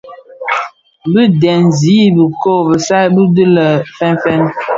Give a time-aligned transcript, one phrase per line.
[1.11, 3.65] Bi dèn ziň bikö kisaï ki dhi lè
[3.97, 4.41] fènfèn.